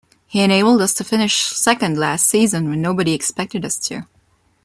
He 0.25 0.41
enabled 0.41 0.81
us 0.81 0.95
to 0.95 1.03
finish 1.03 1.41
second 1.43 1.95
last 1.95 2.25
season 2.25 2.67
when 2.71 2.81
nobody 2.81 3.13
expected 3.13 3.63
us 3.63 3.77
to. 3.87 4.07